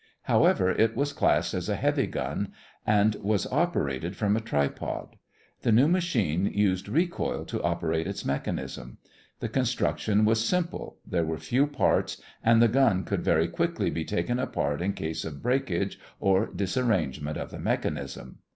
However, 0.23 0.71
it 0.71 0.95
was 0.95 1.13
classed 1.13 1.53
as 1.53 1.69
a 1.69 1.75
heavy 1.75 2.07
gun 2.07 2.51
and 2.87 3.13
was 3.21 3.45
operated 3.45 4.15
from 4.15 4.35
a 4.35 4.41
tripod. 4.41 5.15
The 5.61 5.71
new 5.71 5.87
machine 5.87 6.47
used 6.47 6.89
recoil 6.89 7.45
to 7.45 7.61
operate 7.61 8.07
its 8.07 8.25
mechanism. 8.25 8.97
The 9.41 9.47
construction 9.49 10.25
was 10.25 10.43
simple, 10.43 10.97
there 11.05 11.23
were 11.27 11.37
few 11.37 11.67
parts, 11.67 12.19
and 12.43 12.59
the 12.63 12.67
gun 12.67 13.03
could 13.03 13.21
very 13.21 13.47
quickly 13.47 13.91
be 13.91 14.03
taken 14.03 14.39
apart 14.39 14.81
in 14.81 14.93
case 14.93 15.23
of 15.23 15.43
breakage 15.43 15.99
or 16.19 16.47
disarrangement 16.47 17.37
of 17.37 17.51
the 17.51 17.59
mechanism. 17.59 18.39